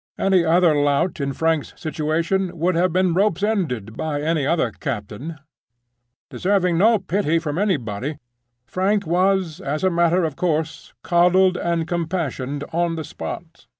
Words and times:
Any 0.17 0.43
other 0.43 0.73
lout 0.73 1.19
in 1.21 1.31
Frank's 1.31 1.73
situation 1.79 2.57
would 2.57 2.73
have 2.73 2.91
been 2.91 3.13
rope's 3.13 3.43
ended 3.43 3.95
by 3.95 4.19
any 4.23 4.47
other 4.47 4.71
captain. 4.71 5.37
Deserving 6.31 6.75
no 6.75 6.97
pity 6.97 7.37
from 7.37 7.59
anybody, 7.59 8.17
Frank 8.65 9.05
was, 9.05 9.61
as 9.63 9.83
a 9.83 9.91
matter 9.91 10.23
of 10.23 10.35
course, 10.35 10.95
coddled 11.03 11.55
and 11.55 11.87
compassionated 11.87 12.67
on 12.73 12.95
the 12.95 13.03
spot. 13.03 13.67